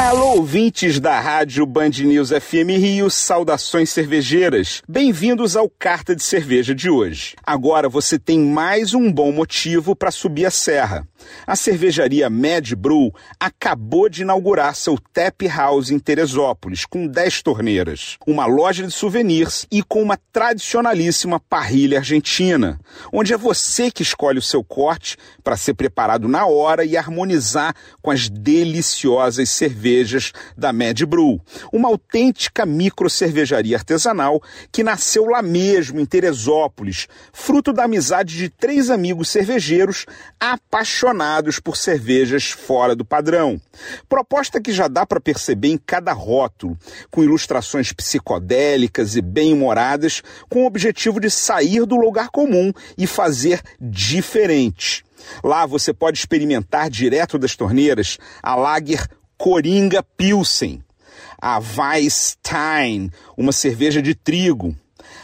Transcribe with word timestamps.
Alô, 0.00 0.38
ouvintes 0.38 0.98
da 0.98 1.20
Rádio 1.20 1.66
Band 1.66 1.90
News 1.90 2.30
FM 2.30 2.70
Rio, 2.78 3.10
saudações 3.10 3.90
cervejeiras. 3.90 4.82
Bem-vindos 4.88 5.56
ao 5.56 5.68
Carta 5.68 6.16
de 6.16 6.22
Cerveja 6.22 6.74
de 6.74 6.88
hoje. 6.88 7.36
Agora 7.44 7.86
você 7.86 8.18
tem 8.18 8.40
mais 8.40 8.94
um 8.94 9.12
bom 9.12 9.30
motivo 9.30 9.94
para 9.94 10.10
subir 10.10 10.46
a 10.46 10.50
serra. 10.50 11.06
A 11.46 11.54
cervejaria 11.54 12.30
Mad 12.30 12.72
Brew 12.72 13.12
acabou 13.38 14.08
de 14.08 14.22
inaugurar 14.22 14.74
seu 14.74 14.98
Tap 15.12 15.42
House 15.42 15.90
em 15.90 15.98
Teresópolis, 15.98 16.86
com 16.86 17.06
10 17.06 17.42
torneiras, 17.42 18.16
uma 18.26 18.46
loja 18.46 18.86
de 18.86 18.90
souvenirs 18.90 19.66
e 19.70 19.82
com 19.82 20.02
uma 20.02 20.18
tradicionalíssima 20.32 21.38
parrilha 21.38 21.98
argentina, 21.98 22.80
onde 23.12 23.34
é 23.34 23.36
você 23.36 23.90
que 23.90 24.02
escolhe 24.02 24.38
o 24.38 24.42
seu 24.42 24.64
corte 24.64 25.18
para 25.44 25.58
ser 25.58 25.74
preparado 25.74 26.26
na 26.26 26.46
hora 26.46 26.86
e 26.86 26.96
harmonizar 26.96 27.74
com 28.00 28.10
as 28.10 28.30
deliciosas 28.30 29.50
cervejas 29.50 29.89
da 30.56 30.72
Mad 30.72 31.02
Brew, 31.02 31.40
uma 31.72 31.88
autêntica 31.88 32.64
micro 32.64 33.10
cervejaria 33.10 33.76
artesanal 33.76 34.42
que 34.70 34.82
nasceu 34.82 35.26
lá 35.26 35.42
mesmo 35.42 36.00
em 36.00 36.06
Teresópolis, 36.06 37.08
fruto 37.32 37.72
da 37.72 37.84
amizade 37.84 38.36
de 38.36 38.48
três 38.48 38.90
amigos 38.90 39.28
cervejeiros 39.28 40.06
apaixonados 40.38 41.58
por 41.58 41.76
cervejas 41.76 42.50
fora 42.50 42.94
do 42.94 43.04
padrão. 43.04 43.60
Proposta 44.08 44.60
que 44.60 44.72
já 44.72 44.88
dá 44.88 45.04
para 45.04 45.20
perceber 45.20 45.68
em 45.68 45.78
cada 45.78 46.12
rótulo, 46.12 46.78
com 47.10 47.24
ilustrações 47.24 47.92
psicodélicas 47.92 49.16
e 49.16 49.20
bem-humoradas, 49.20 50.22
com 50.48 50.62
o 50.62 50.66
objetivo 50.66 51.20
de 51.20 51.30
sair 51.30 51.84
do 51.86 51.96
lugar 51.96 52.28
comum 52.30 52.72
e 52.96 53.06
fazer 53.06 53.60
diferente. 53.80 55.04
Lá 55.42 55.66
você 55.66 55.92
pode 55.92 56.18
experimentar 56.18 56.90
direto 56.90 57.38
das 57.38 57.54
torneiras 57.54 58.18
a 58.42 58.54
Lager 58.54 59.06
Coringa 59.40 60.02
Pilsen, 60.18 60.84
a 61.40 61.58
Weisstein, 61.58 63.10
uma 63.38 63.52
cerveja 63.52 64.02
de 64.02 64.14
trigo, 64.14 64.76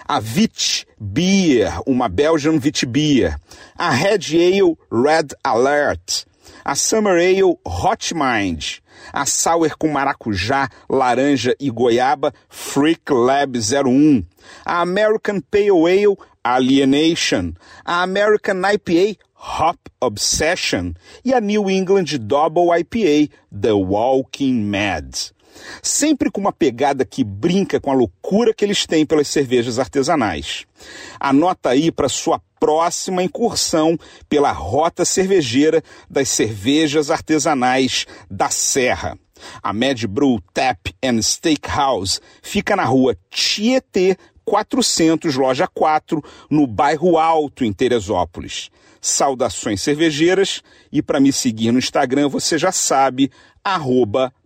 a 0.08 0.18
Wit 0.18 0.86
Beer, 0.98 1.82
uma 1.86 2.08
Belgian 2.08 2.58
Wit 2.58 2.86
Beer, 2.86 3.38
a 3.76 3.90
Red 3.90 4.24
Ale 4.34 4.78
Red 4.90 5.34
Alert, 5.44 6.26
a 6.64 6.74
Summer 6.74 7.18
Ale 7.18 7.58
Hot 7.66 8.12
Mind, 8.14 8.80
a 9.12 9.26
Sour 9.26 9.76
com 9.78 9.92
maracujá, 9.92 10.68
laranja 10.90 11.54
e 11.60 11.70
goiaba 11.70 12.32
Freak 12.48 13.10
Lab 13.10 13.56
01, 13.56 14.24
a 14.64 14.80
American 14.80 15.40
Pale 15.40 15.86
Ale 15.86 16.16
Alienation, 16.44 17.54
a 17.84 18.02
American 18.02 18.62
IPA 18.62 19.18
Hop 19.34 19.78
Obsession. 20.00 20.94
E 21.24 21.32
a 21.32 21.40
New 21.40 21.68
England 21.68 22.18
Double 22.18 22.68
IPA 22.68 23.30
The 23.52 23.74
Walking 23.74 24.70
Mad 24.70 25.32
sempre 25.82 26.30
com 26.30 26.40
uma 26.40 26.52
pegada 26.52 27.04
que 27.04 27.24
brinca 27.24 27.80
com 27.80 27.90
a 27.90 27.94
loucura 27.94 28.54
que 28.54 28.64
eles 28.64 28.86
têm 28.86 29.06
pelas 29.06 29.28
cervejas 29.28 29.78
artesanais. 29.78 30.66
Anota 31.18 31.70
aí 31.70 31.90
para 31.90 32.08
sua 32.08 32.40
próxima 32.58 33.22
incursão 33.22 33.98
pela 34.28 34.52
rota 34.52 35.04
cervejeira 35.04 35.82
das 36.08 36.28
cervejas 36.28 37.10
artesanais 37.10 38.06
da 38.30 38.50
Serra. 38.50 39.18
A 39.62 39.72
Mad 39.72 40.04
Brew 40.06 40.40
Tap 40.54 40.88
and 41.04 41.20
Steakhouse 41.20 42.20
fica 42.42 42.74
na 42.74 42.84
rua 42.84 43.16
Tietê 43.30 44.16
400, 44.44 45.34
loja 45.34 45.66
4, 45.66 46.22
no 46.48 46.66
bairro 46.66 47.18
Alto, 47.18 47.64
em 47.64 47.72
Teresópolis. 47.72 48.70
Saudações 49.00 49.82
cervejeiras 49.82 50.62
e 50.90 51.02
para 51.02 51.20
me 51.20 51.32
seguir 51.32 51.72
no 51.72 51.78
Instagram 51.78 52.28
você 52.28 52.56
já 52.56 52.72
sabe, 52.72 53.30
arroba 53.62 54.32